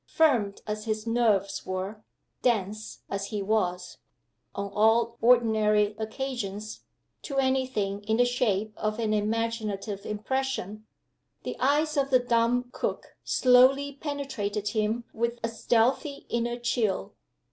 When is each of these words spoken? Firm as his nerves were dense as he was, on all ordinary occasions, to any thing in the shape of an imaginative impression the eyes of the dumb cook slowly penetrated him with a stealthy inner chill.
Firm 0.07 0.55
as 0.65 0.85
his 0.85 1.05
nerves 1.05 1.63
were 1.63 2.03
dense 2.41 3.03
as 3.07 3.27
he 3.27 3.43
was, 3.43 3.99
on 4.55 4.71
all 4.73 5.15
ordinary 5.21 5.93
occasions, 5.99 6.81
to 7.21 7.37
any 7.37 7.67
thing 7.67 8.01
in 8.05 8.17
the 8.17 8.25
shape 8.25 8.73
of 8.77 8.97
an 8.97 9.13
imaginative 9.13 10.03
impression 10.03 10.87
the 11.43 11.55
eyes 11.59 11.97
of 11.97 12.09
the 12.09 12.17
dumb 12.17 12.67
cook 12.71 13.15
slowly 13.23 13.93
penetrated 13.93 14.69
him 14.69 15.03
with 15.13 15.39
a 15.43 15.49
stealthy 15.49 16.25
inner 16.31 16.57
chill. 16.57 17.13